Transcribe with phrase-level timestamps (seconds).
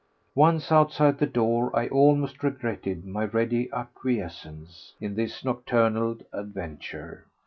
[0.33, 7.25] Once outside the door I almost regretted my ready acquiescence in this nocturnal adventure.